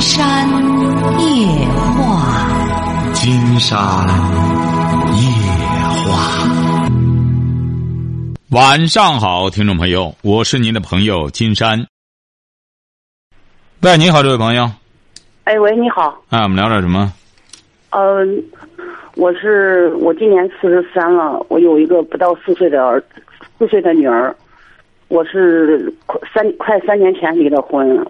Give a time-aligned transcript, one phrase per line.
[0.00, 0.48] 山
[1.18, 1.46] 夜
[1.96, 3.76] 话，金山
[5.16, 5.24] 夜
[6.04, 6.48] 话。
[8.50, 11.84] 晚上好，听众朋友，我是您的朋友金山。
[13.82, 14.70] 喂，你好，这位朋友。
[15.44, 16.22] 哎，喂，你好。
[16.30, 17.12] 哎，我们聊点什么？
[17.90, 18.44] 嗯，
[19.16, 23.02] 我是我今年四十三了，我有一个不到四岁的儿，
[23.58, 24.34] 四岁的女儿。
[25.08, 28.06] 我是快三快三年前离的婚。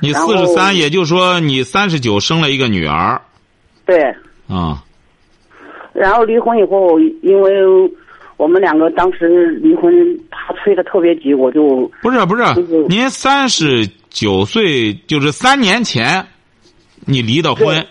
[0.00, 3.20] 你四十三，也就是说你三十九生了一个女儿
[3.84, 4.14] 对，
[4.48, 4.82] 啊？
[5.92, 7.52] 然后离婚以后，因为
[8.36, 9.92] 我们两个当时离婚，
[10.30, 16.26] 他催的特别急，我就不是不是就是，您三十九岁，就是三年前
[17.06, 17.86] 你离的婚，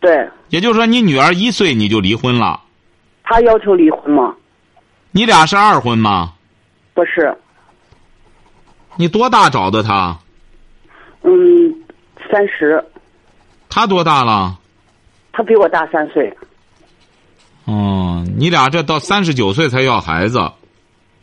[0.00, 2.60] 对也就是说你女儿一岁你就离婚了。
[3.22, 4.34] 他要求离婚嘛，
[5.12, 6.32] 你俩是二婚吗？
[6.94, 7.32] 不是，
[8.96, 10.18] 你多大找的他？
[11.22, 11.74] 嗯，
[12.30, 12.82] 三十，
[13.68, 14.58] 他多大了？
[15.32, 16.32] 他比我大三岁。
[17.66, 20.40] 哦，你俩这到三十九岁才要孩子，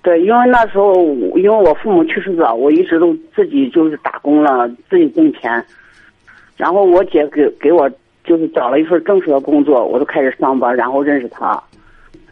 [0.01, 0.93] 对，因为那时候
[1.35, 5.63] 因为我父母去世早，我一直都自己就是打工了，自己挣钱。
[6.55, 7.89] 然后我姐给给我
[8.23, 11.61] 就是找了一份正式的工作，我就开始上班，然后认识他。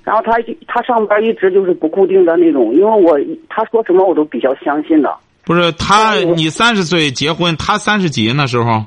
[0.03, 0.33] 然后他
[0.67, 5.13] 他上班一直就是不固定的那种，因为我他说什么我都比较相信的。
[5.45, 6.15] 不是他？
[6.15, 8.85] 你三十岁结婚，他三十几那时候？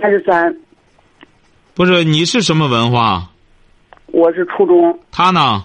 [0.00, 0.56] 三十三，
[1.74, 3.30] 不是你是什么文化？
[4.06, 5.64] 我是初中，他呢？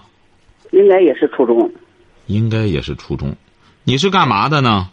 [0.72, 1.70] 应该也是初中。
[2.26, 3.34] 应该也是初中。
[3.82, 4.88] 你是干嘛的呢？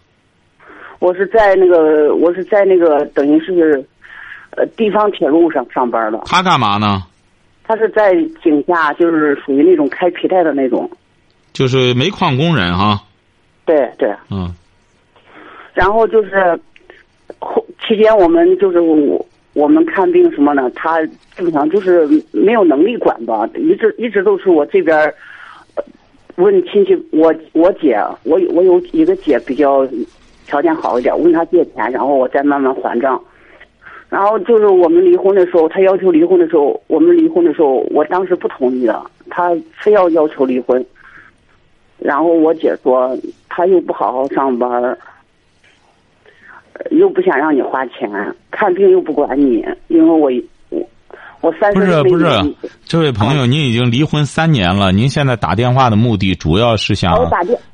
[1.00, 3.86] 我是在那个我是在那个等于是，
[4.52, 6.20] 呃地方铁路上上班的。
[6.26, 7.04] 他干嘛呢？
[7.64, 10.90] 他是在井下，就是属于那种开皮带的那种。
[11.54, 13.04] 就是煤矿工人哈。
[13.66, 14.56] 对对，嗯，
[15.78, 16.60] 然后就是
[17.38, 25.14] 后期间我们就是我我们看病什么的，他基本上就是没有能力管吧，一直一直都是我这边
[26.38, 29.88] 问亲戚，我我姐，我我有一个姐比较
[30.48, 33.22] 条件好一点，问她借钱，然后我再慢慢还账。
[34.10, 40.84] 然后就是我们离婚的时候，他要求离婚的时候，我们离婚的时候，我当时不同意的，他非要要求离婚。
[42.00, 43.16] 然后我姐说，
[43.50, 44.98] 他又不好好上班，
[46.92, 48.10] 又不想让你花钱，
[48.52, 50.30] 看病又不管你，因为我
[50.70, 50.82] 我
[51.42, 52.26] 我三十不是不是，
[52.86, 57.14] 这位朋友，您已经离婚三年了，您现在打电话的目的主要是想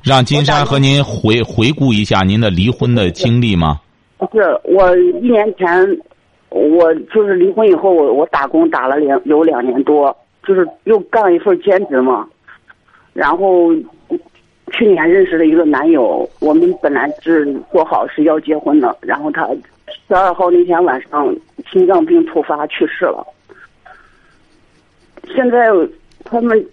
[0.03, 3.79] 让金山和您回回顾一下您的离婚的经历吗？
[4.17, 5.67] 不是我一年前，
[6.49, 10.15] 我就是离婚以后，我我打工打了两有两年多，
[10.45, 12.25] 就是又干了一份兼职嘛，
[13.13, 13.73] 然后
[14.71, 19.47] 去年认识了一个男友，我们本来是说好是要结婚的，然后他
[20.07, 21.35] 十二号那天晚上
[21.71, 23.25] 心脏病突发去世了，
[25.35, 25.69] 现在
[26.23, 26.65] 他们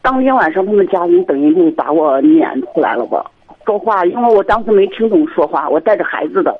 [0.00, 3.24] 当天晚上他们家人等于就把我撵出来了吧。
[3.64, 6.56] 说话，因为我当时没听懂说话，我带着孩子的，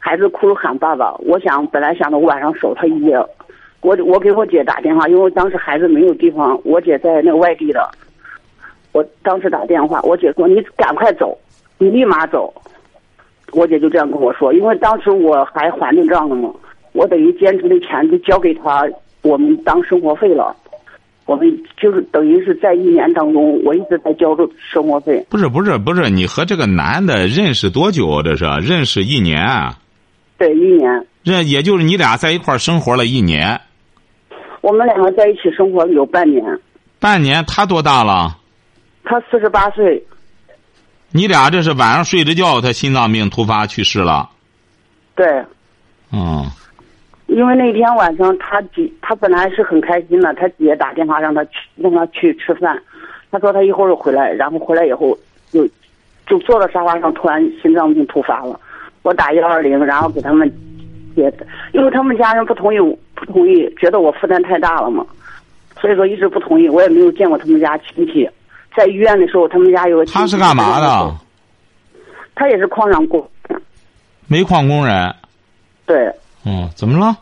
[0.00, 1.14] 孩子哭着喊爸爸。
[1.18, 3.16] 我想本来想着我晚上守他一夜，
[3.80, 7.88] 我我给我姐打电话，因为当时孩子没有地方，我姐在那个外地的，
[8.92, 11.36] 我当时打电话，我姐说你赶快走，
[11.78, 12.52] 你立马走。
[13.52, 16.50] 我姐就这样跟我说，因为当时我还还着账呢嘛，
[16.92, 18.88] 我等于兼职的钱就交给他，
[19.22, 20.56] 我们当生活费了。
[21.24, 25.24] 我们就是等于是在一年当中，我一直在交着生活费。
[25.30, 28.22] 不是不是不是，你和这个男的认识多久啊？
[28.24, 29.78] 这是认识一年啊，
[30.36, 31.06] 对，一年。
[31.22, 33.60] 认也就是你俩在一块儿生活了一年，
[34.62, 36.44] 我们两个在一起生活了有半年，
[36.98, 37.44] 半年。
[37.46, 38.38] 他多大了？
[39.04, 40.02] 他四十八岁，
[41.10, 44.30] 你俩这是晚上睡着觉，他心脏病突发去世了。
[45.14, 45.26] 对，
[46.12, 46.46] 嗯，
[47.26, 52.80] 因为那天晚上他姐他本来是很开心的，他姐打电话让他去让他去吃饭，
[53.30, 55.18] 他说他一会儿回来，然后回来以后
[55.50, 55.68] 就
[56.26, 58.58] 就坐到沙发上，突然心脏病突发了，
[59.02, 60.50] 我打幺二零，然后给他们
[61.16, 61.32] 也，
[61.72, 62.78] 因为他们家人不同意，
[63.14, 65.04] 不同意，觉得我负担太大了嘛，
[65.78, 68.26] 所以说一直不同意，我也没有见过他们家亲戚。
[68.76, 71.16] 在医院的时候，他们家有个他是干嘛的？
[72.34, 73.28] 他也是矿上工，
[74.26, 75.14] 煤矿工人。
[75.86, 76.06] 对。
[76.44, 77.16] 哦，怎么了？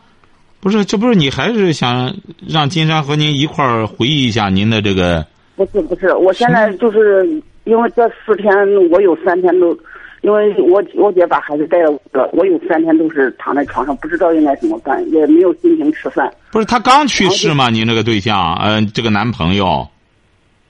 [0.59, 2.13] 不是，这不是你还是想
[2.47, 5.25] 让金山和您一块儿回忆一下您的这个？
[5.55, 7.25] 不是不是，我现在就是
[7.65, 8.51] 因为这四天
[8.89, 9.77] 我有三天都，
[10.21, 16.31] 因为我我姐把孩子带了，我有三天都是躺在床上，不知道应该怎么办，也没有心情吃饭。
[16.51, 17.69] 不是他刚去世吗？
[17.69, 19.87] 您这个对象，嗯、这个男朋友，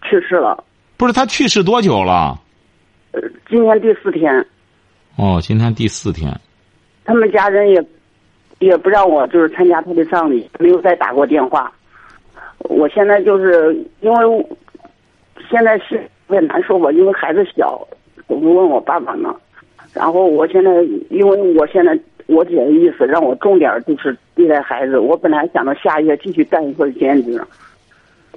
[0.04, 0.62] 去世了，
[1.02, 2.40] 不是他去世多久了？
[3.14, 3.20] 呃，
[3.50, 4.32] 今天第四天，
[5.16, 6.32] 哦，今天第四天。
[7.04, 7.84] 他们家人也
[8.60, 11.74] 也不让我就是参加他的葬礼，没有再打过电话。
[12.60, 14.48] 我现在就是因为
[15.50, 17.84] 现在是也难受吧，因为孩子小，
[18.28, 19.36] 我就问我爸爸呢。
[19.96, 20.70] 然后我现在
[21.10, 27.44] 因为我现在我姐的意思让我重点就是对待孩子，我本来想着下月继续干一份兼职，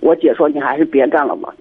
[0.00, 1.54] 我姐说你还是别干了吧。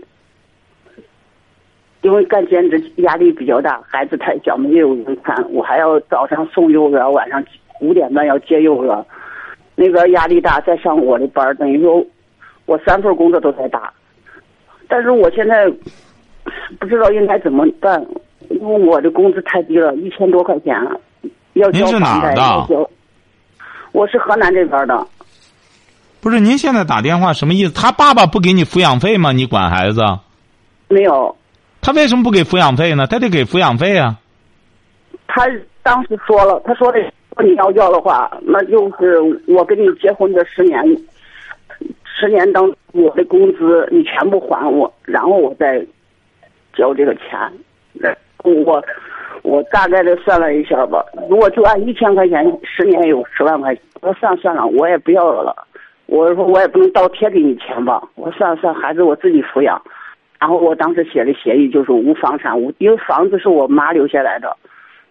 [2.03, 7.43] 因为干兼职压力比较大，孩子太小，没有人看，我还要早上送幼儿园，晚上
[7.79, 9.05] 五点半要接幼儿园，
[9.75, 12.05] 那边压力大，再上我的班，等于说
[12.65, 13.91] 我三份工作都在打。
[14.89, 15.65] 但是我现在
[16.77, 18.05] 不知道应该怎么办，
[18.49, 20.75] 因为我的工资太低了，一千多块钱，
[21.53, 22.89] 要交您是哪房贷，儿的要交。
[23.93, 25.07] 我是河南这边的，
[26.19, 27.73] 不是您现在打电话什么意思？
[27.73, 29.31] 他爸爸不给你抚养费吗？
[29.31, 30.01] 你管孩子，
[30.89, 31.33] 没有。
[31.83, 33.05] 他为什么不给抚养费呢？
[33.07, 34.17] 他得给抚养费啊。
[35.27, 35.45] 他
[35.83, 36.99] 当时说了，他说的，
[37.43, 40.81] 你要要的话，那就是我跟你结婚这十年，
[42.05, 45.85] 十年当我的工资你全部还我，然后我再
[46.73, 47.29] 交这个钱。
[48.43, 48.81] 我
[49.41, 55.53] 我大概的算了一下吧，如果就按一千块钱，十年有十万块钱，我算算了，我也不要了。
[56.05, 59.81] 我说我也不能倒贴给你钱吧，我算了算，孩子我自己抚养。
[60.39, 64.55] 然后我当时写的协议就是无房产无，因为房子是我妈留下来的，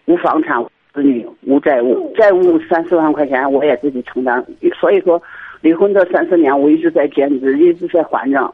[0.05, 4.45] 无房产子女无债务，债务三四万块钱我也自己承担。
[4.79, 5.21] 所以说，
[5.61, 8.53] 离婚这三四年我一直在兼职，一直在还账。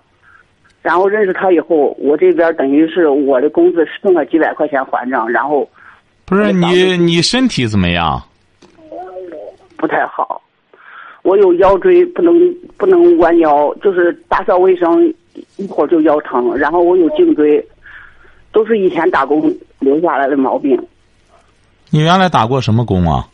[0.81, 5.69] 然后认识他以后，我这边等于是我的工资剩了几百块钱还账，然后
[6.25, 8.21] 不是你，你身体怎么样？
[9.75, 10.41] 不太好。
[11.23, 12.33] 我有腰椎不能
[12.77, 15.13] 不能弯腰，就是打扫卫生
[15.57, 17.65] 一会儿就腰疼，然后我有颈椎，
[18.51, 20.79] 都是以前打工留下来的毛病。
[21.89, 23.27] 你原来打过什么工啊？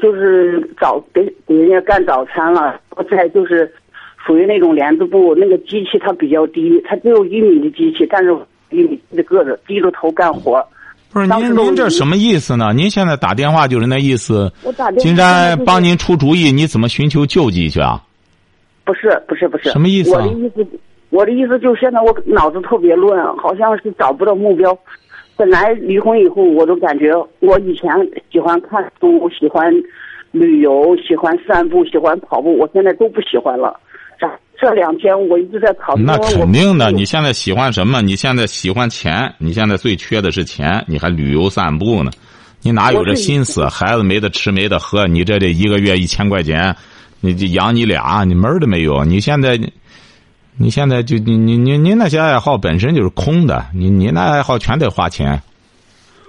[0.00, 2.78] 就是早给给人家干早餐了，
[3.10, 3.72] 再就是
[4.26, 8.36] 属于那种帘子布，那个机器它比较低，它只有一米的机器，但是
[8.70, 10.64] 一米的个子，低着头干活。
[11.10, 12.74] 不是您，您这什么意思呢？
[12.74, 14.52] 您现在打电话就是那意思。
[14.62, 18.02] 我打电话金山帮您出主意，你怎么寻求救济去啊？
[18.84, 20.66] 不是不是不是，什么意思啊我的意思，
[21.10, 24.76] 我的意思就是现在我脑子特别乱，好像是找不到目标。
[25.36, 27.88] 本来离婚以后，我都感觉我以前
[28.30, 29.72] 喜欢看书，喜欢
[30.32, 33.78] 旅游，喜欢散步，喜欢跑步，我现在都不喜欢了。
[34.20, 34.28] 这
[34.60, 36.02] 这两天我一直在考虑。
[36.02, 38.02] 那肯定的，你现在喜欢什么？
[38.02, 42.10] 你现在喜欢钱，你现在最缺的是钱，你还旅游散步呢，
[42.60, 43.64] 你哪有这心思？
[43.68, 46.74] 孩子没得吃没得喝，你这这一个月一千块钱，
[47.20, 49.04] 你养你俩，你门儿都没有。
[49.04, 49.56] 你现在，
[50.58, 55.40] 你现在就你你你你那些爱好本身就是空的，你你那爱好全得花钱。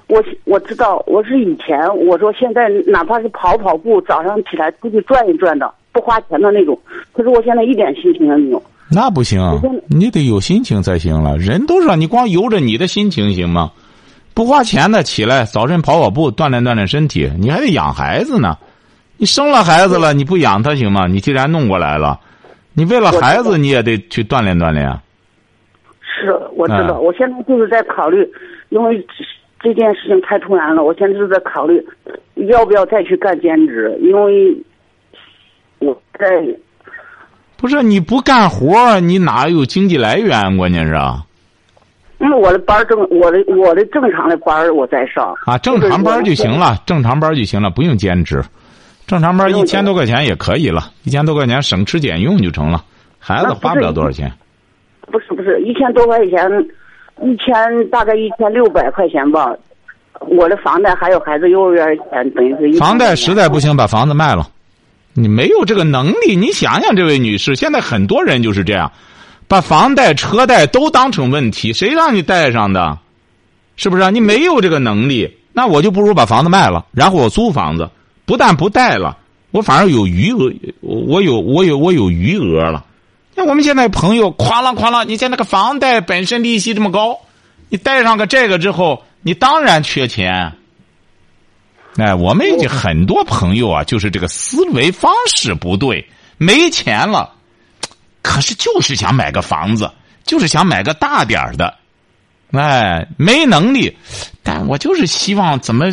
[0.08, 1.78] 我我知道，我是以前
[2.08, 6.78] 我说现在哪怕是跑跑步，早上起来出去转一转的，不花钱的那种。
[7.12, 8.64] 可是我现在一点心情也没有。
[8.92, 9.40] 那不行，
[9.88, 11.38] 你得有心情才行了。
[11.38, 13.72] 人都是让你光由着你的心情行吗？
[14.34, 18.58] 不花钱的起来早晨跑跑步，锻炼锻炼身体，你还得养孩子呢。
[19.18, 21.06] 你生了孩子了，你不养他行吗？
[21.06, 22.20] 你既然弄过来了，
[22.80, 25.04] 你为了孩子你也得去锻炼锻炼啊。
[26.02, 28.26] 是，我知道，嗯我现在就是在考虑，
[28.70, 29.06] 因为
[29.60, 31.86] 这件事情太突然了，我现在就是在考虑，
[32.48, 34.56] 要不要再去干兼职，因为
[35.80, 36.26] 我在
[37.57, 40.56] 不是你不干活你哪有经济来源？
[40.56, 41.26] 关键是啊，
[42.19, 46.50] 因为我的班正，我的我的正常的班儿我在上啊正常班就行。
[46.50, 48.42] 了，正常班就行了，不用兼职。
[49.09, 52.85] 正常班一千多块钱也可以了，一千多块钱省吃俭用就成了，
[53.18, 54.31] 孩子花不了多少钱。
[55.11, 56.47] 不是不是，一千多块钱，
[57.23, 59.51] 一千大概一千六百块钱吧。
[60.28, 64.47] 我的房贷还有孩子幼儿园钱，等于是一千房贷实在不行，把房子卖了。
[65.13, 68.92] 你没有这个能力，你想想，这位女士，现在很多人就是这样，
[69.47, 72.95] 把房贷、车贷都当成问题，谁让你贷上的？
[73.75, 74.11] 是不是啊？
[74.11, 77.89] 你没有这个能力，那我就不如把房子卖了，然后我租房子，
[78.30, 79.18] 不但不贷了，
[79.50, 82.86] 我反而有余额，我有我有我有余额了。
[83.36, 87.21] 像我们现在朋友哐啷哐啷，你像那个房贷本身利息这么高，
[87.69, 90.54] 你贷上个这个之后，你当然缺钱。
[91.98, 96.07] 哎，我们已经很多朋友啊，就是这个思维方式不对，
[96.38, 97.33] 没钱了，
[98.21, 99.90] 可是就是想买个房子，
[100.24, 101.79] 就是想买个大点的，
[102.52, 103.96] 哎，没能力，
[104.42, 105.86] 但我就是希望怎么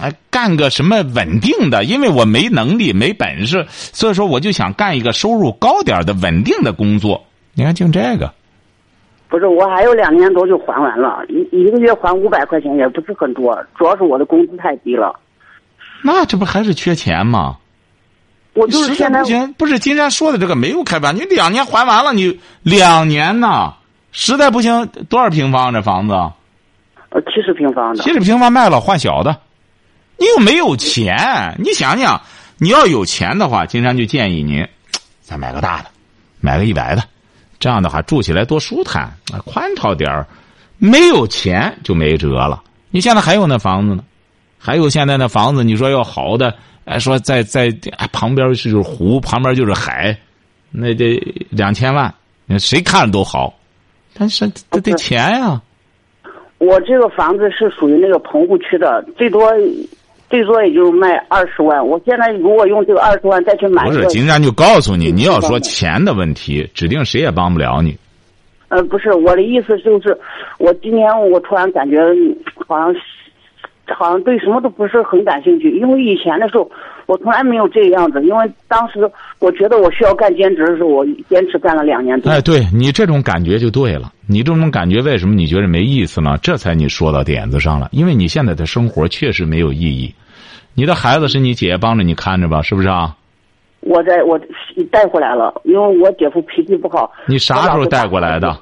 [0.00, 7.24] 哎干个什么稳定的，因为我没能力没本事，所以说我就想干一个收入高点的稳定的工作。
[7.54, 8.32] 你看，就这个，
[9.28, 15.14] 不是，我还有两年多就还完了，一一个月还五百块钱也不是很多，主要是我的工资太低了。
[16.02, 17.56] 那这不还是缺钱吗？
[18.54, 23.74] 我就是现在不行，不是金山说的这个没有开办，你两年还完了，你两年呢？
[24.12, 26.14] 实在不行，多少平方这房子？
[27.10, 29.36] 呃七十平方的七，十平方卖了换小的，
[30.16, 32.20] 你又没有钱，你想想，
[32.58, 34.66] 你要有钱的话，金山就建议您
[35.20, 35.86] 再买个大的，
[36.40, 37.02] 买个一百的，
[37.58, 39.02] 这样的话住起来多舒坦，
[39.32, 40.26] 啊，宽敞点儿。
[40.82, 42.62] 没有钱就没辙了。
[42.90, 44.02] 你现在还有那房子呢，
[44.58, 50.16] 还有现在那房子，你说要好的，哎，说在在哎旁边就是湖，旁边就是海，
[50.70, 52.14] 那得两千万，
[52.58, 53.52] 谁看着都好，
[54.20, 55.58] 但是这得钱呀、
[56.58, 59.50] 我这个房子是属于那个棚户区的，最多
[60.28, 61.84] 最多也就卖二十万。
[61.84, 67.96] 我现在如果用这个二十万再去买不是，一个，金山就告诉你，嗯你要说钱的问题，指定谁也帮不了你。
[68.68, 70.14] 呃，不是我的意思就是，
[70.58, 72.36] 我今年我突然感觉嗯
[72.68, 73.00] 好像是
[73.94, 76.70] 好像对什么都不是很感兴趣，因为以前的时候
[77.10, 79.00] 我从来没有这个样子，因为当时
[79.40, 82.30] 我觉得我需要干兼职的时候，我坚持干了两年多。
[82.30, 84.12] 哎，对你这种感觉就对了。
[84.28, 86.38] 你这种感觉为什么你觉得没意思呢？
[86.40, 87.88] 这才你说到点子上了。
[87.90, 90.14] 因为你现在的生活确实没有意义。
[90.74, 93.16] 你的孩子是你姐姐帮着你看着吧，是不是啊？
[93.80, 94.38] 我在我
[94.92, 97.10] 带回来了，因为我姐夫脾气不好。
[97.26, 98.56] 你啥时候带过来的？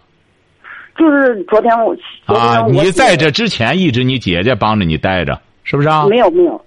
[0.96, 6.06] 就是昨天我天啊，你在这之前一直你姐姐帮着你带着，是不是啊？
[6.08, 6.58] 没有没有，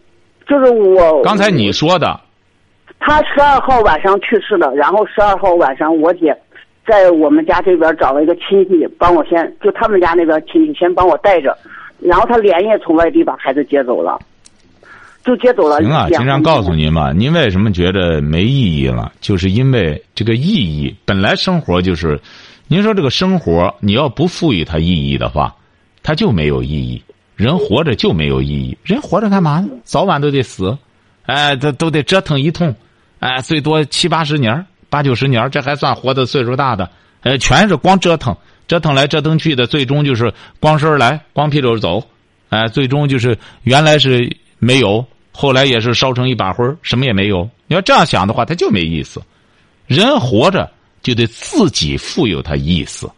[0.48, 2.20] 就是我刚才你说的，
[3.00, 6.36] 他十二号晚上去世的，然后十二号晚上我姐
[6.86, 11.58] 在我们家这边找了一个亲戚帮我先，就他们家那边亲戚先帮我带着，
[12.00, 14.20] 然后他连夜从外地把孩子接走了，
[15.24, 15.78] 就接走了。
[15.82, 19.12] 行啊，两经常告诉您嘛，您为什么觉得没意义了？
[19.22, 22.20] 就是因为这个意义本来生活就是，
[22.68, 25.56] 您说这个生活你要不赋予它意义的话，
[26.04, 27.02] 它就没有意义。
[27.42, 29.70] 人活着就没有意义，人活着干嘛呢？
[29.84, 30.78] 早晚都得死，
[31.26, 32.76] 哎，都都得折腾一通，
[33.18, 36.88] 哎，最多七八十年八九十年这还算活的岁数大的，
[37.22, 42.08] 呃，全是光折腾，折腾来折腾去的，最终就是光身儿来，光屁股走，
[42.50, 47.50] 哎，最终就是原来是没有，后来也是烧成一把灰什么也没有。
[47.66, 49.20] 你要这样想的话，他就没意思。
[49.88, 50.70] 人活着
[51.02, 53.10] 就得自己富有他意思，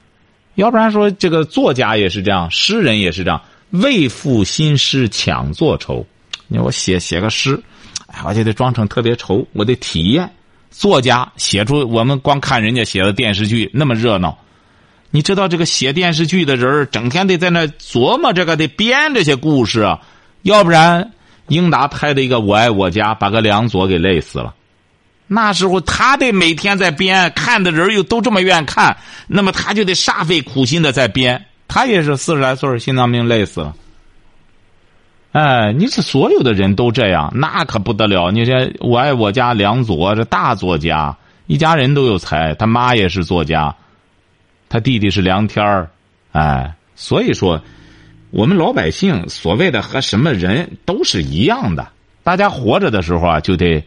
[0.55, 3.41] 要不然说这个作家也是这样，诗人也是这样，
[3.73, 6.05] 为赋新诗强作愁。
[6.47, 7.59] 你说我写写个诗，
[8.07, 10.29] 哎，我就得装成特别愁，我得体验。
[10.69, 14.37] 作家写出我们光看人家写的电视剧那么热闹，
[15.11, 19.97] 你知道这个写电视剧的人整天得在那琢磨这个，得编这些故事，
[20.43, 21.11] 要不然
[21.47, 24.53] 英达拍的一个《我爱我家》，把个梁左给累死了。
[25.25, 31.43] 那时候他得每天在编，看的人又都这么愿看，那么他就得煞费苦心的在编。
[31.73, 33.75] 他也是四十来岁心脏病累死了。
[35.31, 38.29] 哎，你是所有的人都这样，那可不得了。
[38.29, 43.75] 你这《我爱我家》梁左这大作家，一家人都有才，他妈也是作家，
[44.69, 45.89] 他弟弟是梁天儿，
[46.31, 47.59] 哎，所以说，
[48.29, 51.87] 我们老百姓所谓的和什么人都是一样的。
[52.21, 53.83] 大家活着的时候啊，就得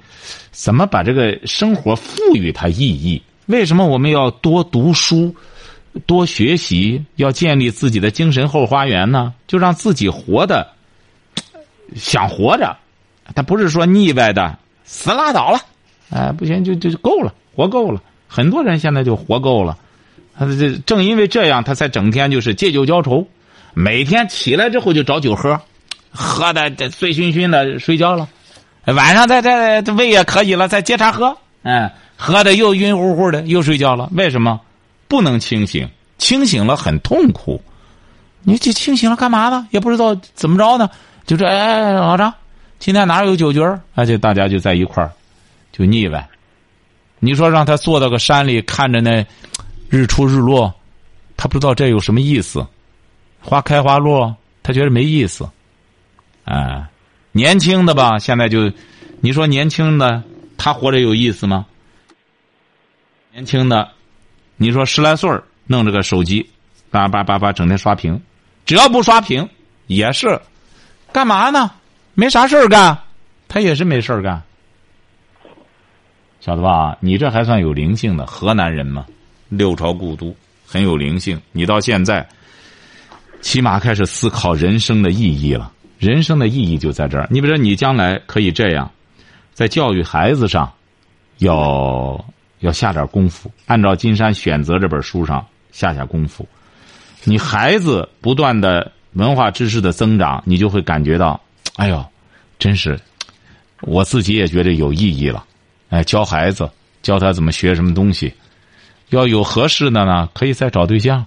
[0.51, 3.23] 怎么把这个生活赋予它意义？
[3.47, 5.33] 为什么我们要多读书、
[6.07, 9.33] 多学习，要建立自己的精神后花园呢？
[9.47, 10.67] 就让自己活的
[11.95, 12.77] 想活着，
[13.35, 15.61] 他不是说腻歪的死拉倒了，
[16.11, 18.03] 哎，不行就就够了，活够了。
[18.29, 19.79] 很多人现在就活够了，
[20.39, 23.27] 他这正因为这样，他才整天就是借酒浇愁，
[23.73, 25.61] 每天起来之后就找酒喝。
[26.11, 28.27] 喝的这醉醺醺的睡觉了，
[28.87, 34.09] 晚上再再胃也可以了，再接茬喝，哎，喝的又晕乎乎的，又睡觉了。
[34.15, 34.59] 为什么
[35.09, 35.89] 不能清醒？
[36.19, 37.61] 清醒了很痛苦。
[38.43, 39.67] 你这清醒了干嘛呢？
[39.71, 40.89] 也不知道怎么着呢？
[41.27, 42.33] 就这哎，老张，
[42.79, 43.81] 今天哪有酒局儿？
[43.95, 45.11] 而且大家就在一块儿，
[45.73, 46.29] 就腻歪。
[47.19, 49.27] 你说让他坐到个山里看着那
[49.91, 50.73] 日出日落，
[51.37, 52.65] 他不知道这有什么意思。
[53.41, 55.49] 花开花落，他觉得没意思。
[56.45, 56.87] 哎，
[57.33, 58.71] 年轻的吧，现在就，
[59.21, 60.23] 你说年轻的
[60.57, 61.67] 他活着有意思吗？
[63.33, 63.91] 年轻的，
[64.57, 65.31] 你说十来岁
[65.67, 66.49] 弄这个手机，
[66.91, 68.21] 叭叭叭叭整天刷屏，
[68.65, 69.49] 只要不刷屏
[69.87, 70.41] 也是，
[71.13, 71.71] 干嘛呢？
[72.15, 72.97] 没啥事儿干，
[73.49, 74.43] 他也是没事儿干，
[76.41, 76.97] 晓得吧？
[77.01, 79.05] 你这还算有灵性的河南人嘛？
[79.49, 80.35] 六朝故都
[80.67, 82.27] 很有灵性，你到现在，
[83.43, 85.71] 起码开始思考人生的意义了。
[85.99, 87.27] 人生的意义就在这儿。
[87.31, 88.91] 你比如说，你将来可以这样，
[89.55, 90.73] 在教育孩子上，
[91.39, 92.23] 要
[92.61, 96.47] 要下点功夫，按照金山选择这本书上下下功夫。
[97.25, 101.41] 你孩子不断的文化知识的增长，你就会感觉到，
[101.77, 102.05] 哎呦，
[102.59, 102.99] 真是
[103.83, 105.45] 我自己也觉得有意义了。
[105.89, 106.71] 哎，教孩子，
[107.03, 108.33] 教他怎么学什么东西，
[109.11, 111.25] 要有合适的呢，可以再找对象。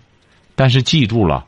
[0.55, 1.45] 但是记住了，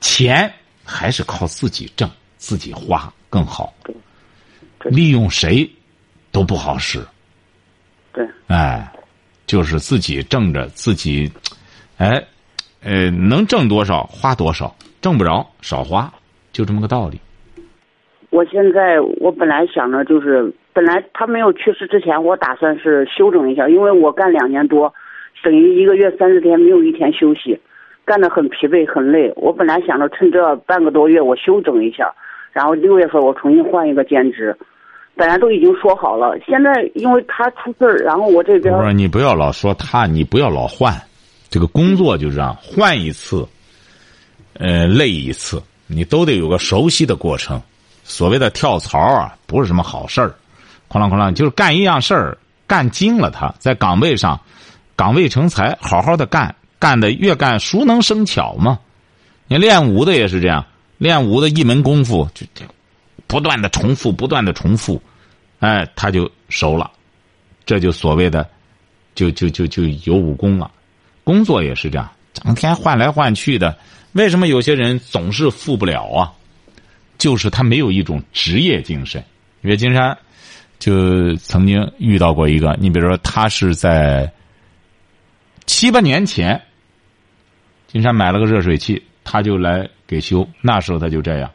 [0.00, 0.52] 钱
[0.84, 3.74] 还是靠自己挣、自己花更好。
[4.84, 5.68] 利用谁
[6.30, 7.04] 都不好使。
[8.16, 8.90] 对，哎，
[9.46, 11.30] 就是自己挣着自己，
[11.98, 12.24] 哎，
[12.82, 16.10] 呃，能挣多少花多少，挣不着少花，
[16.50, 17.20] 就这么个道理。
[18.30, 24.92] 我现在我本来想着就是，本来他没有去世之前，我打算是休整一下，因为我干两年多，
[25.42, 27.60] 等于一个月三十天没有一天休息，
[28.06, 29.30] 干得很疲惫很累。
[29.36, 32.10] 我本来想着趁这半个多月我休整一下，
[32.52, 34.56] 然后六月份我重新换一个兼职，
[35.16, 36.38] 本来都已经说好了。
[36.46, 40.94] 现在因为他出事儿，然后我这边我说你不要老说他，你不要老换，
[41.48, 43.48] 这个工作就这样，换一次，
[44.52, 47.60] 呃，累一次，你都得有个熟悉的过程。
[48.04, 50.34] 所谓的跳槽啊，不是什么好事儿，
[50.88, 54.38] 哐啷哐啷，就是干一样事儿，干精了他，在岗位上，
[54.94, 58.78] 岗位成才，好好的干，干的越干熟能生巧嘛。
[59.48, 60.64] 你练武的也是这样，
[60.98, 62.64] 练武的一门功夫就就
[63.26, 65.00] 不断的重复，不断的重复，
[65.60, 66.90] 哎，他就熟了，
[67.64, 68.48] 这就所谓的，
[69.14, 70.70] 就就就就有武功了。
[71.24, 73.76] 工作也是这样，整天换来换去的，
[74.12, 76.32] 为什么有些人总是富不了啊？
[77.18, 79.24] 就是他没有一种职业精神。
[79.62, 80.16] 岳金山
[80.78, 84.30] 就曾经遇到过一个，你比如说他是在
[85.64, 86.60] 七八年前，
[87.88, 90.46] 金山买了个热水器，他就来给修。
[90.60, 91.50] 那时候他就这样，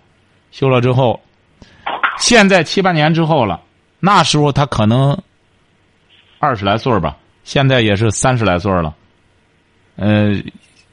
[0.52, 1.22] 修了之后，
[2.22, 3.60] 现在七八年之后了，
[4.00, 5.18] 那时候他可能
[6.40, 8.96] 二十来岁吧，现在也是三十来岁了，
[9.96, 10.32] 呃，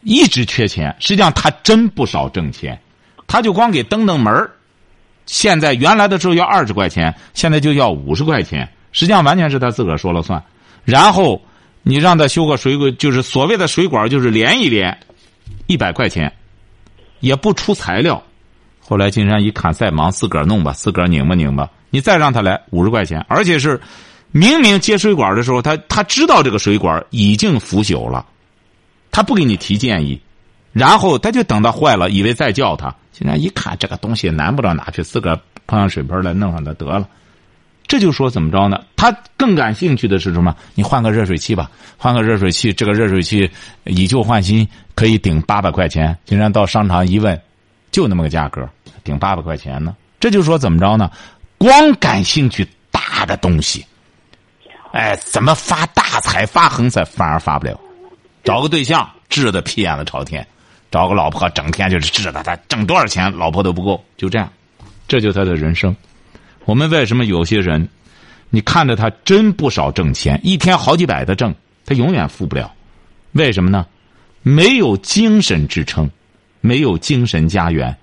[0.03, 0.95] 一直缺钱。
[0.99, 2.81] 实际上他真不少挣钱，
[3.27, 4.51] 他就光给蹬蹬门
[5.27, 8.69] 现在原来的时候要二十块钱，现在就要五十块钱。
[8.91, 10.43] 实际上完全是他自个儿说了算。
[10.85, 11.41] 然后
[11.83, 14.99] 你让他修个水管，就是所谓的水管，就是连一连，
[15.67, 16.33] 一百块钱，
[17.21, 18.23] 也不出材料。
[18.89, 21.69] 后来金山一看再忙，自个儿弄吧，自个儿拧吧拧吧。
[21.91, 23.79] 你再让他来五十块钱，而且是
[24.33, 28.25] 明明接水管的时候，他他知道这个水管已经腐朽了，
[29.11, 30.19] 他不给你提建议。
[30.73, 32.95] 然后他就等到坏了，以为再叫他。
[33.13, 37.07] 现在一看这个东西难不到哪去，自个儿碰上水盆来弄上它得了。
[37.87, 38.85] 这就说怎么着呢？
[38.97, 40.55] 他更感兴趣的是什么？
[40.75, 43.51] 你换个热水器吧，换个热水器，这个热水器
[43.85, 46.17] 以旧换新，可以顶八百块钱。
[46.25, 47.41] 竟然到商场一问，
[47.91, 48.69] 就那么个价格，
[49.09, 49.97] 顶八百块钱呢？
[50.21, 51.11] 这就说怎么着呢？
[51.57, 53.85] 光感兴趣大的东西，
[54.93, 57.81] 哎，怎么发大财、发横财，反而发不了。
[58.45, 60.47] 找个对象，治的屁眼子朝天。
[60.91, 64.51] 找个老婆，整天就是治的他挣多少钱，老婆都不够，就这样，
[65.07, 65.97] 这就他的人生。
[66.67, 67.89] 我们为什么有些人，
[68.51, 71.55] 你看着他真不少挣钱，一天好几百的挣，
[71.87, 72.71] 他永远富不了？
[73.33, 73.87] 为什么呢？
[74.43, 76.11] 没有精神支撑，
[76.61, 77.97] 没有精神家园。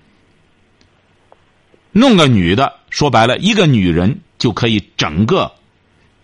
[1.97, 5.49] 弄个女的，说白了，一个女人就可以整个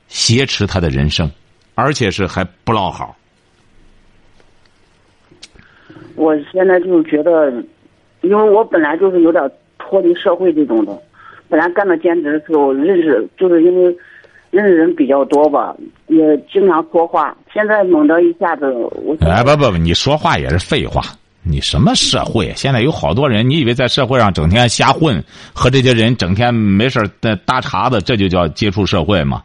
[0.09, 1.31] 挟持他的人生，
[1.75, 3.15] 而且是还不落好。
[6.15, 7.49] 我现在就是觉得，
[8.19, 11.01] 因为我本来就是有点脱离社会这种的，
[11.47, 13.97] 本来干的兼职的时候认识，就是因为
[14.49, 15.73] 认识人比较多吧，
[16.07, 17.33] 也经常说话。
[17.53, 21.01] 现在猛的一下子，我哎不不不，你说话也是废话。
[21.43, 22.53] 你什么社会？
[22.55, 25.23] 现在有好多人，你以为在社会上整天瞎混，
[25.53, 29.41] 和这些人整天没事的搭茬子，这就叫接触社会吗？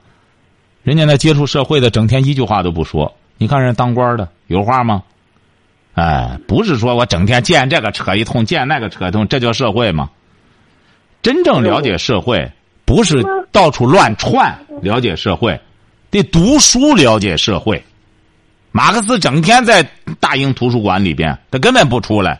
[0.82, 3.12] 人家那接触社会的，整天一句话都不说。
[3.38, 5.02] 你看人当官的有话吗？
[5.94, 10.10] 哎，不是说我整天见这个扯一通，见那个扯一通，这叫社会吗？
[11.22, 12.52] 真正了解社会，
[12.84, 15.58] 不是到处乱窜了解社会，
[16.10, 17.82] 得读书了解社会。
[18.76, 19.82] 马克思整天在
[20.20, 22.38] 大英图书馆里边，他根本不出来，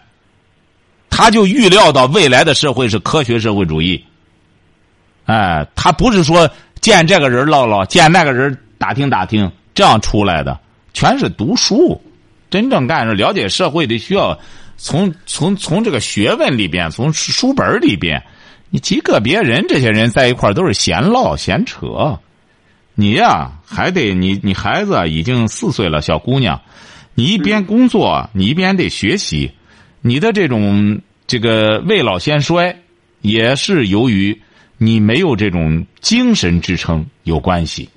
[1.09, 4.05] 他就预料到未来的社会是科学社会主义。
[5.25, 6.47] 哎，他不是说
[6.83, 10.61] 见这个人唠唠，见那个人打听打听，这样出来的，
[10.93, 11.99] 全是读书。
[12.51, 14.39] 真正干着了解社会的，需要
[14.77, 18.23] 从从从这个学问里边，从书本里边，
[18.69, 22.21] 你极个别人这些人在一块都是闲唠闲扯。
[22.99, 26.63] 你呀，还得你你孩子已经四岁了，小姑娘，
[27.15, 29.53] 你一边工作，你一边得学习，
[30.01, 32.75] 你的这种这个未老先衰，
[33.21, 34.41] 也是由于
[34.79, 37.91] 你没有这种精神支撑有关系。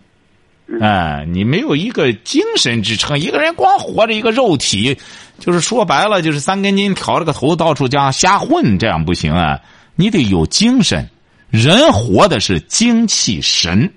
[0.81, 4.97] 哎，你没有一个精神支撑，一个人光活着一个肉体，
[5.39, 9.62] 就是说白了，就是三根筋挑着个头到处这样瞎混，这样不行啊！
[9.95, 11.09] 你得有精神，
[11.49, 13.91] 人活的是精气神。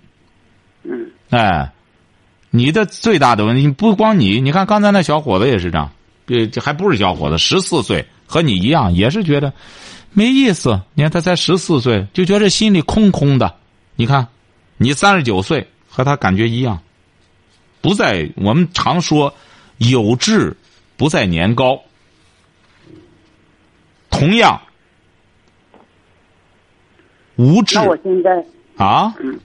[0.84, 1.10] 嗯。
[1.30, 1.72] 哎，
[2.50, 5.90] 你的最大的问题不光你，你看刚才那小伙子也是这样，
[6.26, 9.52] 这这还不是小伙子，十四岁，和你一样，也是觉得
[10.12, 10.80] 没意思。
[10.94, 13.54] 你看他才十四岁，就觉得心里空空的。
[13.96, 14.28] 你看，
[14.76, 16.80] 你三十九岁，和他感觉一样，
[17.80, 19.34] 不在我们常说
[19.78, 20.56] 有志
[20.96, 21.80] 不在年高。
[24.10, 24.60] 同样，
[27.36, 28.44] 无志那我现在
[28.76, 29.40] 啊，嗯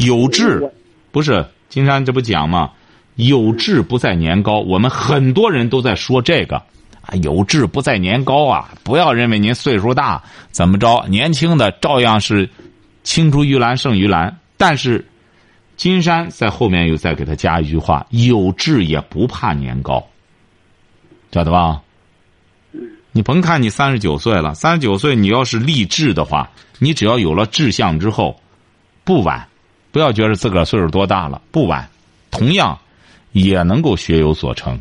[0.00, 0.72] 有志
[1.10, 2.70] 不是金山这不讲吗？
[3.16, 6.56] 有志不在年高，我们很多人都在说这个
[7.02, 8.70] 啊，有志不在年高啊！
[8.82, 12.48] 不要认为您岁数大怎么着，年轻的照样是
[13.02, 14.38] 青出于蓝胜于蓝。
[14.56, 15.06] 但是
[15.76, 20.06] 金山在后面又再给他加一句话：有志也不怕年高，
[21.30, 21.82] 晓得吧？
[23.12, 28.40] 你甭看你三十九岁了，三十九岁你要是立志的话，你只要有了志向之后，
[29.04, 29.46] 不晚。
[29.92, 31.88] 不要觉得自个儿岁数多大了，不晚，
[32.30, 32.78] 同样
[33.32, 34.78] 也能够学有所成。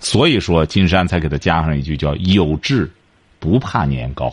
[0.00, 2.88] 所以说，金山才给他加上一句叫“有志
[3.40, 4.32] 不怕年高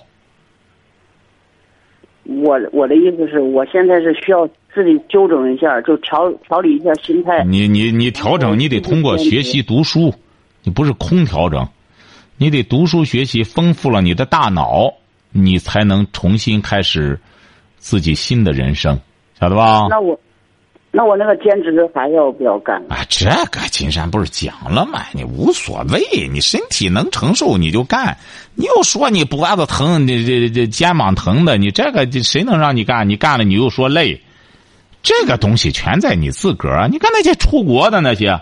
[2.24, 7.44] 我我的意思是我现在是需要自己纠正一下，就调调理一下心态”。。
[7.46, 10.14] 你你你调整，你得通过学习读书，
[10.64, 11.68] 你不是空调整，
[12.38, 14.94] 你得读书学习，丰富了你的大脑，
[15.32, 17.20] 你才能重新开始
[17.78, 19.00] 自己新的人生，
[19.46, 19.86] 晓得吧？
[19.90, 20.20] 那我，
[20.92, 22.78] 那我那个兼职还要不要干？
[22.90, 25.04] 啊，这个金山不是讲了吗？
[25.14, 28.18] 你无所谓，你身体能承受你就干。
[28.56, 33.08] 你又说你脖子疼，你这这肩膀疼的，你这个谁能让你干？
[33.08, 34.20] 你干了你又说累，
[35.04, 36.88] 这个东西全在你自个儿。
[36.88, 38.42] 你看那些出国的那些，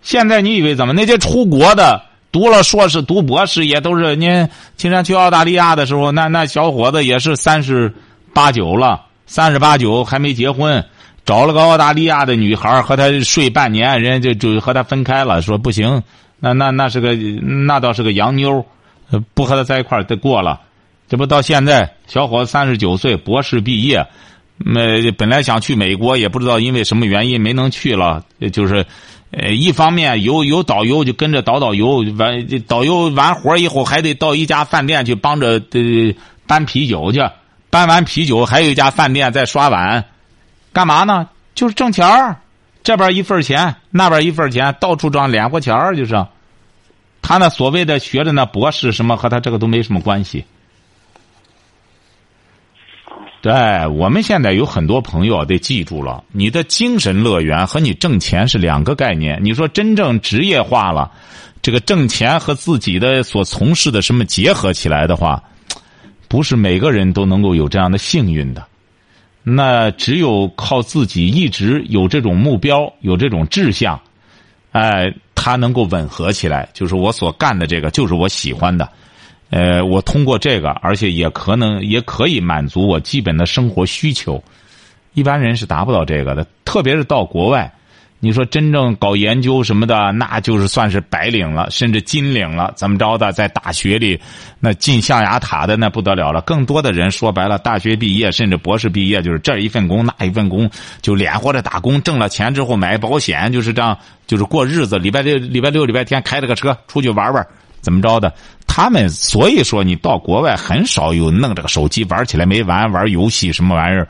[0.00, 0.94] 现在你以为怎么？
[0.94, 2.00] 那些出国的
[2.32, 4.16] 读了硕士、读博士也都是。
[4.16, 7.92] 你金山去澳大利亚的时候，那那小伙子也是三十
[8.32, 10.84] 八九了，三十八九还没结婚。
[11.24, 16.02] 找了个澳大利亚的女孩和他睡半年，人家就就和他分开了，说不行，
[16.38, 18.62] 那那那是个那倒是个洋妞，
[19.32, 20.60] 不和他在一块儿得过了。
[21.08, 24.06] 这不到现在，小伙子三十九岁，博士毕业，
[24.58, 28.22] 没本来想去美国，也不知道因为什么原因没能去了。
[28.52, 28.84] 就是，
[29.30, 36.14] 呃，一方面有有导游就跟着导导游，完导游完活以后还得到一家饭店去帮着呃
[36.46, 37.20] 搬啤酒去，
[37.74, 40.04] 搬完啤酒还有一家饭店在刷碗。
[40.72, 41.28] 干嘛呢？
[41.56, 42.36] 就是挣钱儿，
[42.84, 46.24] 这边一份钱，那边一份钱，到处赚脸活钱儿，就是。
[47.20, 50.44] 他那所谓的学的那博士什么，和他这个都没什么关系。
[53.42, 53.52] 对
[53.88, 59.40] 我们现在有很多朋友得记住了，你的精神乐园和你挣钱是两个概念。
[59.42, 61.10] 你说真正职业化了，
[61.60, 65.42] 这个挣钱和自己的所从事的什么结合起来的话，
[66.34, 68.66] 不是每个人都能够有这样的幸运的。
[69.44, 74.00] 那只有靠自己一直有这种目标，有这种志向，
[74.72, 76.68] 哎，他能够吻合起来。
[76.74, 78.88] 就是我所干的这个，就是我喜欢的，
[79.50, 84.42] 呃，我通过这个，而且也可能也可以满足我基本的生活需求。
[85.12, 87.72] 一般人是达不到这个的，特别是到国外。
[88.24, 93.30] 你说真正搞研究什么的，那就是算是白领了，甚至金领了，怎么着的？
[93.32, 94.18] 在大学里，
[94.58, 96.40] 那进象牙塔的那不得了了。
[96.40, 100.70] 更多的人说白了，大学毕业甚至博士毕业，就是这一份工那一份工，
[101.02, 103.94] 就脸活着打工，挣了钱之后买保险，就是这样，
[104.26, 104.98] 就是过日子。
[104.98, 107.46] 礼拜六、礼拜六、礼拜天开着个车出去玩玩，
[107.82, 108.32] 怎么着的？
[108.66, 114.08] 他们所以说，你到国外很少有弄这个手机玩起来没完，玩游戏什么玩意儿。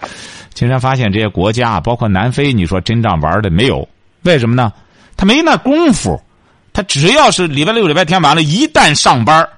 [0.54, 3.88] 竟然发现这些国家，包括南非，你说真正玩的没有。
[4.24, 4.72] 为什么呢？
[5.16, 6.20] 他没那功夫，
[6.72, 9.48] 他只要是礼拜六、礼拜天完了，一旦上班，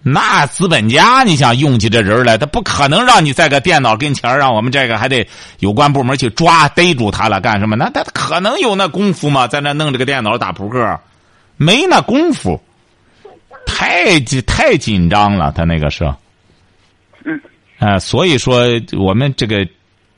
[0.00, 7.76] 那资本家你想用起这人来，他不可能让你在个电脑跟前让我们这个还得有关部门去抓逮住他了干什么？
[7.76, 9.46] 那他可能有那功夫吗？
[9.46, 10.98] 在那弄这个电脑打扑克，
[11.56, 12.58] 没那功夫，
[13.66, 16.04] 太太紧张了，他那个是。
[17.24, 17.38] 嗯。
[17.80, 18.64] 呃，所以说
[18.98, 19.68] 我们这个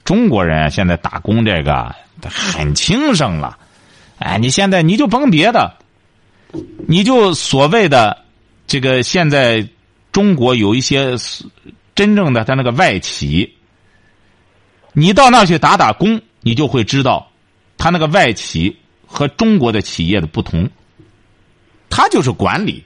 [0.04, 3.58] 中国人现在打工这个很轻省了。
[4.18, 5.76] 哎，你现在你就甭别的，
[6.86, 8.24] 你就所谓的
[8.66, 9.68] 这个现在
[10.10, 11.14] 中国有一些
[11.94, 13.54] 真正的他那个外企，
[14.92, 17.30] 你到那去打打工，你就会知道
[17.76, 18.76] 他那个外企
[19.06, 20.68] 和中国的企业的不同。
[21.88, 22.84] 他就是管理，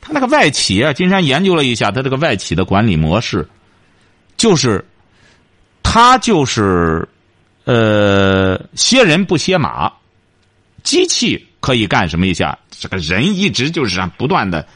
[0.00, 3.48] 他那个外企啊，金山研究了一下，他这个外企的管理模式，
[4.36, 4.84] 就是
[5.82, 7.08] 他就是
[7.64, 9.92] 呃歇人不歇马。
[10.82, 12.58] 机器可以干什么一下？
[12.70, 14.66] 这个人一直就是不断的，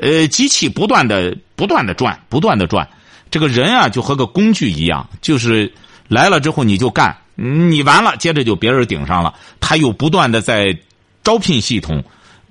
[0.00, 2.88] 呃，机器不断的、不断的转、不断的转。
[3.30, 5.72] 这个人啊，就和个工具一样，就是
[6.08, 10.76] 来了之后你就干，你完了，接着就别人顶上了，他又不断的在
[11.22, 12.02] 招聘系统。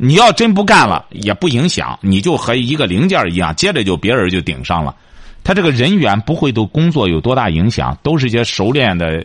[0.04, 4.96] 你要真不干了，也不影响，你就和一个零件一样，接着就别人就顶上了。
[5.44, 9.24] 他这个人员不会对工作有多大影响，都是一些熟练的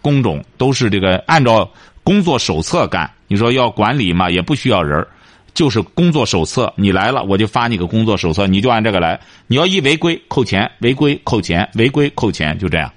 [0.00, 1.68] 工种，都是这个按照
[2.06, 3.10] 工作手册干。
[3.26, 5.04] 你说要管理嘛，也不需要人
[5.52, 6.72] 就是工作手册。
[6.76, 9.18] 你来了，我就发你个工作手册，你就按这个来。
[9.48, 12.88] 你要一违规扣钱，违规扣钱，违规扣钱，就这样。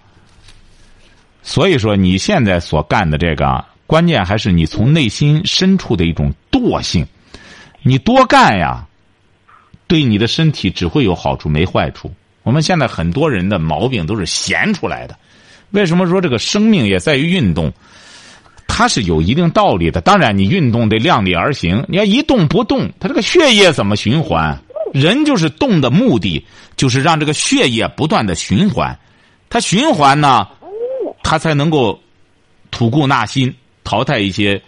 [1.42, 7.04] 所以说，你现在所干的这个，关键还是你从内心深处的一种惰性。
[7.82, 8.86] 你多干呀，
[9.88, 12.14] 对你的身体只会有好处，没坏处。
[12.44, 15.18] 我们现在很多人的毛病都是闲出来的。
[15.72, 17.74] 为什么说这个生命也在于运动？
[18.72, 20.00] 它是有一定道理的。
[20.00, 21.84] 当然，你运动得量力而行。
[21.90, 24.58] 你要一动不动，它这个血液怎么循环？
[24.94, 26.46] 人就是动的目的，
[26.78, 28.98] 就是让这个血液不断的循环。
[29.50, 30.48] 它循环呢，
[31.24, 32.00] 它才能够
[32.72, 33.54] 吐故纳新，
[33.84, 34.62] 淘汰一些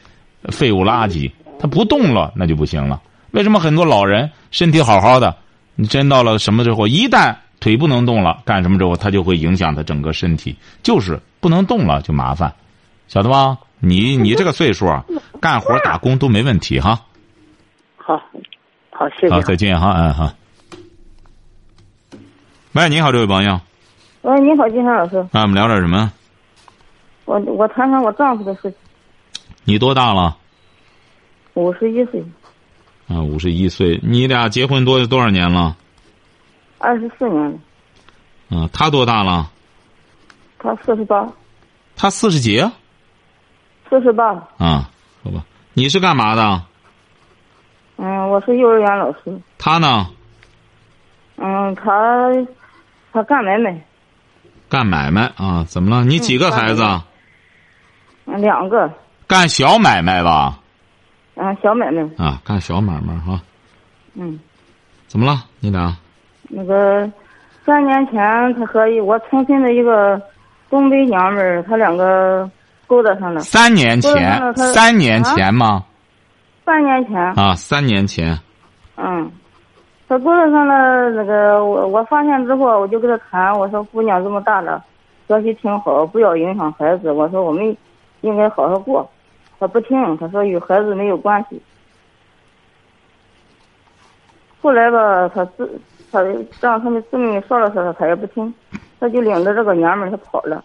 [0.50, 1.32] 废物垃圾。
[1.58, 3.02] 它不动了，那就不行了。
[3.32, 5.34] 为什么很多老人身体好好的，
[5.76, 12.52] 你真到了什么之后，一旦腿不能动了，干什么之后，它就会影响他整个身体，就是不能动了就麻烦，
[13.08, 13.58] 晓得吧？
[13.84, 15.04] 你你这个岁数啊，
[15.42, 17.02] 干活打工都没问题哈。
[17.98, 18.16] 好，
[18.92, 19.30] 好，谢谢。
[19.30, 20.36] 好，再见哈，嗯哈。
[22.74, 23.60] 喂，你好，这位朋友。
[24.22, 25.18] 喂，你好，金山老师。
[25.18, 26.14] 啊，我们聊点什么？
[27.26, 28.74] 我我谈谈我丈夫的事情。
[29.64, 30.38] 你多大了？
[31.56, 32.24] 五十一岁。
[33.08, 34.00] 啊，五十一岁。
[34.04, 35.76] 你俩结婚多多少年了？
[36.78, 37.58] 二十四年了。
[38.52, 39.50] 嗯，他多大了？
[40.60, 41.28] 他四十八。
[41.96, 42.64] 他四十几？
[43.92, 44.30] 四十八。
[44.58, 44.90] 啊，
[45.22, 45.44] 好吧。
[45.74, 46.62] 你是干嘛的？
[47.98, 49.38] 嗯，我是幼儿园老师。
[49.58, 50.08] 他呢？
[51.36, 52.32] 嗯，他
[53.12, 53.78] 他干买卖。
[54.70, 55.66] 干买卖啊？
[55.68, 56.06] 怎么了？
[56.06, 56.82] 你几个孩子？
[58.28, 58.90] 嗯，两个。
[59.28, 60.58] 干小买卖吧？
[61.36, 62.02] 啊，小买卖。
[62.18, 63.42] 啊，干小买卖哈。
[64.14, 64.40] 嗯。
[65.08, 65.44] 怎么了？
[65.60, 65.94] 你俩？
[66.48, 67.12] 那个
[67.66, 68.22] 三年前，
[68.56, 70.22] 他和我重庆的一个
[70.70, 72.50] 东北娘们儿，他两个
[72.92, 73.40] 勾搭上了。
[73.40, 74.54] 三年前？
[74.54, 75.82] 三年前吗？
[76.66, 77.18] 三年前。
[77.36, 78.38] 啊，三年前。
[78.98, 79.32] 嗯，
[80.10, 84.84] 他勾搭上了那个我，我发现之后，我就跟他谈，我说姑娘这么大了，
[85.26, 87.14] 学习挺好，不要影响孩子。
[87.14, 87.66] 我说我们
[88.20, 89.10] 应该好好过。
[89.58, 91.62] 他不听，他说与孩子没有关系。
[94.62, 95.80] 后来吧，他自
[96.12, 96.22] 他
[96.60, 98.54] 让他们姊妹说了说他，他也不听，
[99.00, 100.62] 他就领着这个娘们儿他跑了。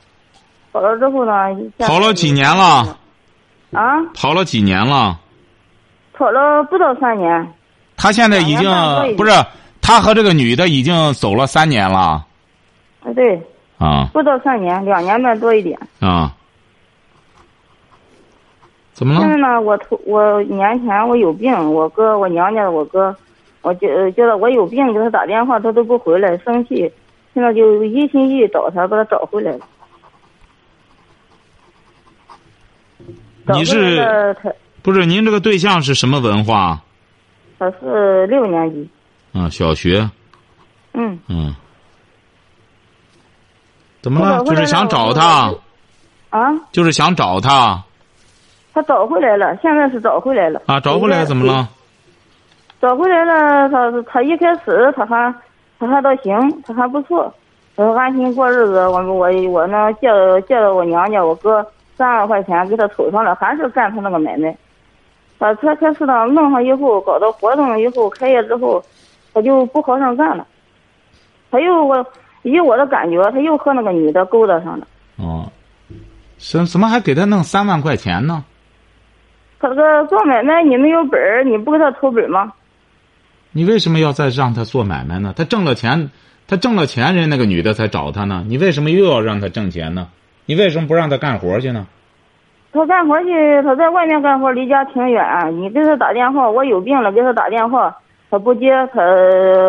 [0.77, 1.33] 跑了之后呢？
[1.79, 2.99] 跑了几年了？
[3.73, 3.97] 啊？
[4.15, 5.19] 跑了几年了？
[6.13, 7.55] 跑了不到三年。
[7.97, 8.71] 他现在已经
[9.17, 9.33] 不是
[9.81, 12.27] 他和这个女的已经走了三年了。
[13.03, 13.41] 啊，对。
[13.79, 14.09] 啊。
[14.13, 15.79] 不到三年，两年半多一点。
[15.99, 16.35] 啊。
[18.93, 19.21] 怎么了？
[19.21, 23.17] 现在呢，我头我年前我有病，我哥我娘家我哥，
[23.63, 26.93] 我觉觉得我有病，给他打电话他都不回来，生气，
[27.33, 29.61] 现在就一心一意找他，把他找回来了。
[33.55, 34.35] 你是
[34.83, 36.81] 不是您这个对象是什么文化？
[37.59, 38.89] 他是六年级。
[39.33, 40.09] 啊，小学。
[40.95, 41.19] 嗯。
[41.29, 41.55] 嗯。
[44.03, 44.45] 怎么了？
[44.45, 45.53] 就是想找他。
[46.31, 46.53] 啊。
[46.73, 47.83] 就是想找他。
[48.75, 50.61] 他找回来了，现在是找回来了。
[50.67, 51.69] 啊，找回来怎么了？
[52.79, 55.35] 找回来了，他他一开始他还
[55.79, 57.33] 他还倒行，他还不错，
[57.75, 58.87] 他安心过日子。
[58.89, 60.09] 我我我呢借
[60.47, 64.57] 借到我娘家，我哥三万块钱给他投上了，还是干他那个买卖。
[65.39, 68.83] 把车开始呢弄上以后，搞到活动以后，开业之后，
[69.35, 70.47] 他就不好上干了。
[71.51, 72.07] 他又我
[72.43, 74.87] 以我的感觉，他又和那个女的勾搭上了。
[75.17, 75.51] 哦，
[76.39, 78.45] 什怎么还给他弄三万块钱呢？
[79.59, 82.53] 他这个做买卖，你没有本儿，你不给他投本吗？
[83.53, 85.33] 你为什么要再让他做买卖呢？
[85.35, 86.11] 他挣了钱，
[86.47, 88.45] 他挣了钱，人那个女的才找他呢。
[88.47, 90.09] 你为什么又要让他挣钱呢？
[90.47, 91.87] 你为什么不让他干活去呢？
[92.73, 95.25] 他干活去，他在外面干活，离家挺远。
[95.57, 97.97] 你给他打电话，我有病了，给他打电话，
[98.31, 99.01] 他不接，他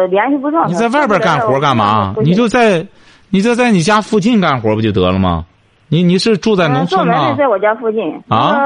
[0.10, 0.68] 联系不上。
[0.68, 2.13] 你在外边干活干嘛？
[2.22, 2.86] 你就在，
[3.30, 5.46] 你就在你家附近干活不就得了吗？
[5.90, 7.34] 你你是住在农村吗？
[7.38, 8.22] 在我家附近。
[8.28, 8.58] 啊。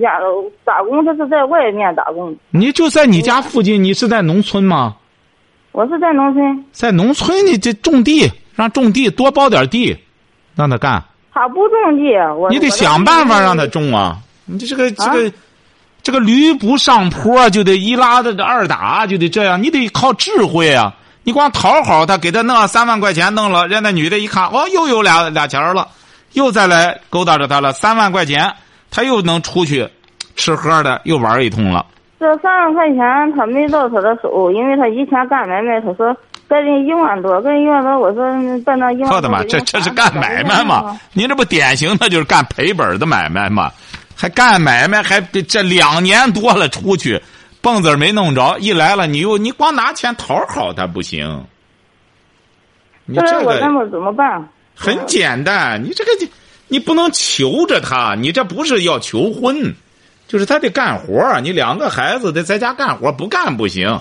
[0.00, 0.18] 家
[0.64, 2.36] 打工，他是在外面打工。
[2.50, 3.82] 你就在你家附近？
[3.82, 4.96] 你是在农村吗？
[5.72, 6.64] 我是在农村。
[6.72, 9.96] 在农村，你这种地，让种地多包点地，
[10.54, 11.02] 让他干。
[11.34, 12.48] 他不种地，我。
[12.48, 14.16] 你得想办法让他种啊！
[14.46, 15.32] 你这个这个，
[16.00, 20.94] 这个驴不上坡就得一拉的二打就得这样，你得靠智慧啊！
[21.24, 25.88] 你光讨好他，给他弄三万块钱弄了，人那女的一看，哦，又有俩俩钱了，
[26.34, 28.54] 又再来勾搭着他了，三万块钱，
[28.90, 29.88] 他又能出去
[30.36, 31.84] 吃喝的，又玩一通了。
[32.20, 36.16] 这三万块钱他没到他的手，因为他以前干买卖，他说
[36.48, 38.24] 给人一万多，跟人一万多，我说
[38.64, 39.16] 办那一万多。
[39.16, 40.98] 我的妈，这这是干买卖吗？
[41.12, 43.72] 您这不典型的就是干赔本的买卖吗？
[44.14, 47.20] 还干买卖，还这两年多了出去。
[47.60, 51.46] 蹦子没弄着，一来了你又你光拿钱讨好他不行。
[53.06, 54.48] 你这我那么怎么办？
[54.76, 56.28] 很简单，你这个你
[56.68, 59.74] 你不能求着他，你这不是要求婚，
[60.28, 63.98] 就是他得干活你两个孩子得在家干活，不干不行。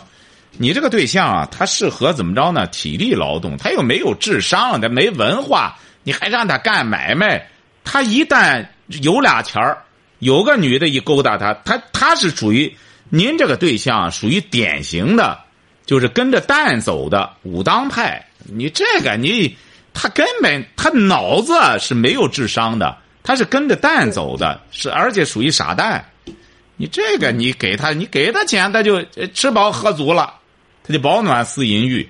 [0.58, 2.68] 你这个对象啊，他适合怎么着呢？
[2.68, 7.50] 体力劳动，他又没有智商，他没文化，你还让他干买卖，
[7.84, 8.68] 他一旦
[9.02, 9.84] 有俩钱儿，
[10.20, 12.76] 有个女的一勾搭他，他他是属于。
[13.10, 15.38] 您这个对象属于典型的，
[15.86, 18.26] 就是跟着蛋走的武当派。
[18.40, 19.56] 你这个你，
[19.94, 26.04] 他根本他脑子是没有智商的，他是跟着蛋走的，是而且属于傻蛋。
[26.76, 29.04] 你这个你给他，你给他钱，他就
[29.36, 30.34] 吃饱喝足了，
[30.86, 32.08] 他就保暖思淫欲，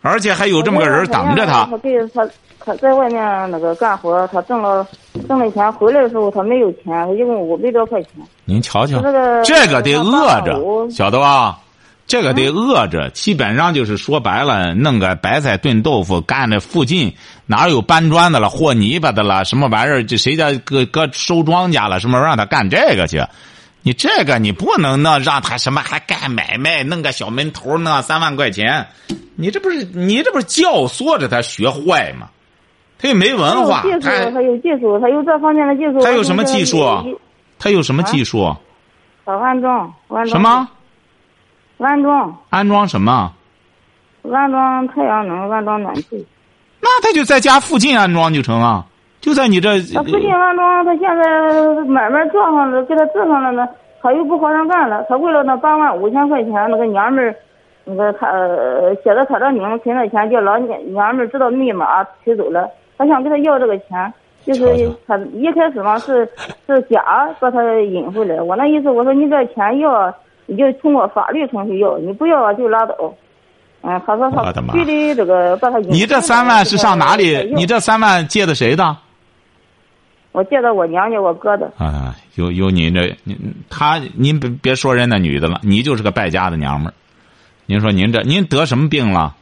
[0.00, 1.64] 而且还有这么个人等着他。
[1.64, 1.78] 他
[2.14, 2.30] 他
[2.64, 4.86] 他在外面那个干活，他挣了
[5.28, 8.10] 挣了钱，回来的时候他没有钱，他一共五百多块钱。
[8.44, 9.02] 您瞧瞧，
[9.44, 11.58] 这个得饿着，晓得吧？
[12.06, 17.14] 这个得饿着，基本上就是说白了，弄个白菜炖豆腐，干那附近
[17.46, 20.04] 哪有搬砖的了、和泥巴的了，什么玩意儿？
[20.04, 22.00] 这谁家搁搁收庄稼了？
[22.00, 23.24] 什么让他干这个去？
[23.82, 28.86] 你这个你不能那让他什么还干买卖，弄个小门头，弄三万块钱，
[29.34, 32.28] 你这不是你这不是教唆着他学坏吗？
[32.98, 36.00] 他又没文化，他他有技术，他有这方面的技术。
[36.04, 36.78] 他有什么技术？
[37.58, 38.54] 他有什么技术？
[39.24, 40.68] 他安装，安装什么？
[41.78, 42.38] 安装。
[42.50, 43.32] 安装什么？
[44.32, 46.24] 安装太阳能，安装暖气。
[46.80, 48.86] 那他就在家附近安装就成啊，
[49.22, 49.80] 就在你这。
[49.94, 53.66] 他附近安装，他现在买卖做上了，给他做上了呢，
[54.02, 55.02] 他又不好上干了。
[55.08, 57.34] 他为了那八万五千块钱，那个娘们儿，
[57.84, 58.26] 那个他
[59.04, 62.68] 写的他的名，存的钱，叫老娘娘们儿知道密码取走了。
[62.98, 64.12] 他想给他要这个钱，
[64.44, 66.28] 就是他一开始嘛是
[66.66, 68.42] 是假把他引回来。
[68.42, 70.12] 我那意思我说你这钱要，
[70.46, 72.94] 你就通过法律程序要，你不要就拉倒。
[73.82, 75.90] 嗯，他说他必须这个把他引。
[75.90, 77.52] 你这三万是上哪里？
[77.54, 78.96] 你这三万借的谁的？
[80.32, 81.70] 我借的我娘家我哥的。
[81.76, 83.36] 啊，有有你这你
[83.68, 86.94] 他您别别说人那女的了，你就是个败家的娘们儿。
[87.66, 89.36] 您说您这您得什么病了？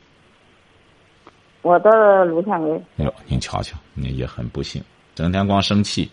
[1.62, 2.80] 我的乳腺癌。
[2.98, 4.82] 哎呦，您瞧瞧，您也很不幸，
[5.14, 6.10] 整天光生气。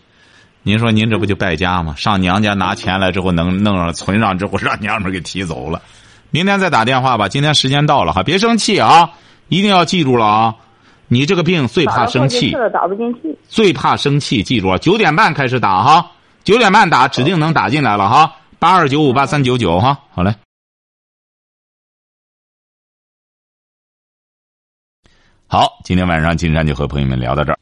[0.62, 1.94] 您说您这不就败家吗？
[1.96, 5.82] 上娘家拿钱来之后，能弄上存上之后，让娘们给提走了。
[6.30, 7.28] 明天再打电话吧。
[7.28, 9.10] 今天时间到了哈，别生气啊！
[9.48, 10.54] 一定要记住了啊！
[11.08, 13.38] 你这个病最怕生气，打不进去。
[13.48, 14.78] 最怕生气，记住啊！
[14.78, 16.12] 九点半开始打哈，
[16.44, 18.36] 九点半打，指定能打进来了哈。
[18.58, 20.34] 八二九五八三九九哈，好嘞。
[25.46, 27.58] 好，今天晚上金山就和朋友们聊到这儿。